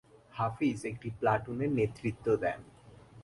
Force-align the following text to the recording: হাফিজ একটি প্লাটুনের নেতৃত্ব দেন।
হাফিজ 0.33 0.79
একটি 0.85 1.09
প্লাটুনের 1.19 1.71
নেতৃত্ব 1.71 2.25
দেন। 2.35 2.59